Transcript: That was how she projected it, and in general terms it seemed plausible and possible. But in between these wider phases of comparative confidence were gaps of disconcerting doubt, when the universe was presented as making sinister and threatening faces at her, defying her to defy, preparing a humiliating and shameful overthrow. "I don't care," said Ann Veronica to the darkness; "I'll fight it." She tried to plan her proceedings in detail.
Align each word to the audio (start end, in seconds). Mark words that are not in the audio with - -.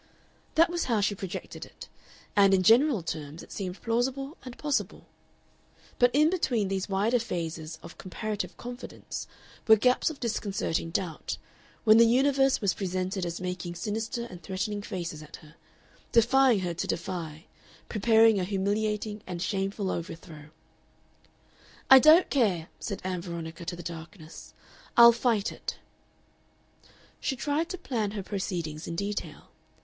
That 0.55 0.71
was 0.71 0.85
how 0.85 0.99
she 0.99 1.13
projected 1.13 1.63
it, 1.63 1.87
and 2.35 2.55
in 2.55 2.63
general 2.63 3.03
terms 3.03 3.43
it 3.43 3.51
seemed 3.51 3.83
plausible 3.83 4.35
and 4.43 4.57
possible. 4.57 5.05
But 5.99 6.09
in 6.15 6.31
between 6.31 6.69
these 6.69 6.89
wider 6.89 7.19
phases 7.19 7.77
of 7.83 7.99
comparative 7.99 8.57
confidence 8.57 9.27
were 9.67 9.75
gaps 9.75 10.09
of 10.09 10.19
disconcerting 10.19 10.89
doubt, 10.89 11.37
when 11.83 11.99
the 11.99 12.07
universe 12.07 12.61
was 12.61 12.73
presented 12.73 13.27
as 13.27 13.39
making 13.39 13.75
sinister 13.75 14.25
and 14.25 14.41
threatening 14.41 14.81
faces 14.81 15.21
at 15.21 15.35
her, 15.35 15.53
defying 16.11 16.61
her 16.61 16.73
to 16.73 16.87
defy, 16.87 17.45
preparing 17.87 18.39
a 18.39 18.43
humiliating 18.43 19.21
and 19.27 19.39
shameful 19.39 19.91
overthrow. 19.91 20.49
"I 21.91 21.99
don't 21.99 22.31
care," 22.31 22.69
said 22.79 23.01
Ann 23.03 23.21
Veronica 23.21 23.65
to 23.65 23.75
the 23.75 23.83
darkness; 23.83 24.55
"I'll 24.97 25.11
fight 25.11 25.51
it." 25.51 25.77
She 27.19 27.35
tried 27.35 27.69
to 27.69 27.77
plan 27.77 28.09
her 28.17 28.23
proceedings 28.23 28.87
in 28.87 28.95
detail. 28.95 29.49